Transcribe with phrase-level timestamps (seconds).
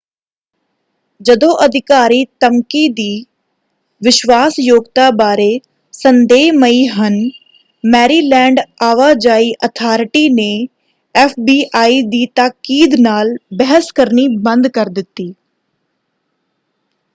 [1.21, 3.25] ਜਦੋਂ ਅਧਿਕਾਰੀ ਧਮਕੀ ਦੀ
[4.01, 5.49] ਵਿਸ਼ਵਾਸਯੋਗਤਾ ਬਾਰੇ
[5.93, 7.19] ਸੰਦੇਹਮਈ ਹਨ
[7.83, 10.49] ਮੈਰੀਲੈਂਡ ਆਵਾਜਾਈ ਅਥਾਰਟੀ ਨੇ
[11.15, 15.33] ਐਫਬੀਆਈ ਦੀ ਤਾਕੀਦ ਨਾਲ ਬਹਿਸ ਕਰਨੀ ਬੰਦ ਕਰ ਦਿੱਤੀ।